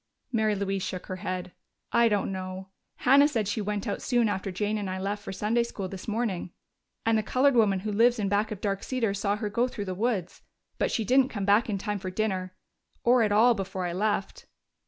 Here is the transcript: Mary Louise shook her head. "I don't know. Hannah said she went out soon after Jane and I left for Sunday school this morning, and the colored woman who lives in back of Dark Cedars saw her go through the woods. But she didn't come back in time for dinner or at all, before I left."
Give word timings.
Mary 0.31 0.55
Louise 0.55 0.81
shook 0.81 1.05
her 1.05 1.17
head. 1.17 1.51
"I 1.91 2.09
don't 2.09 2.31
know. 2.31 2.69
Hannah 3.05 3.27
said 3.27 3.47
she 3.47 3.61
went 3.61 3.85
out 3.87 4.01
soon 4.01 4.29
after 4.29 4.51
Jane 4.51 4.79
and 4.79 4.89
I 4.89 4.97
left 4.97 5.21
for 5.23 5.31
Sunday 5.31 5.61
school 5.61 5.87
this 5.87 6.07
morning, 6.07 6.49
and 7.05 7.19
the 7.19 7.21
colored 7.21 7.53
woman 7.53 7.81
who 7.81 7.91
lives 7.91 8.17
in 8.17 8.27
back 8.27 8.49
of 8.49 8.61
Dark 8.61 8.81
Cedars 8.81 9.19
saw 9.19 9.35
her 9.35 9.47
go 9.47 9.67
through 9.67 9.85
the 9.85 9.93
woods. 9.93 10.41
But 10.79 10.89
she 10.89 11.05
didn't 11.05 11.29
come 11.29 11.45
back 11.45 11.69
in 11.69 11.77
time 11.77 11.99
for 11.99 12.09
dinner 12.09 12.55
or 13.03 13.21
at 13.21 13.31
all, 13.31 13.53
before 13.53 13.85
I 13.85 13.93
left." 13.93 14.47